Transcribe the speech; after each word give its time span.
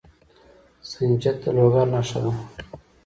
سنجد 0.89 1.35
د 1.41 1.43
لوګر 1.55 1.87
نښه 1.93 2.19
ده. 2.23 2.31